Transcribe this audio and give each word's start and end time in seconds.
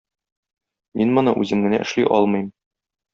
Мин 1.01 1.13
моны 1.17 1.33
үзем 1.43 1.61
генә 1.65 1.83
эшли 1.87 2.07
алмыйм. 2.17 2.49